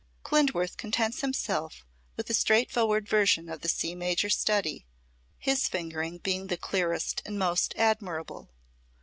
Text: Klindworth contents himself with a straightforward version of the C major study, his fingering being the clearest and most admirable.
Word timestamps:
Klindworth 0.23 0.77
contents 0.77 1.21
himself 1.21 1.85
with 2.17 2.27
a 2.27 2.33
straightforward 2.33 3.07
version 3.07 3.47
of 3.49 3.61
the 3.61 3.69
C 3.69 3.93
major 3.93 4.31
study, 4.31 4.87
his 5.37 5.67
fingering 5.67 6.17
being 6.17 6.47
the 6.47 6.57
clearest 6.57 7.21
and 7.23 7.37
most 7.37 7.71
admirable. 7.77 8.49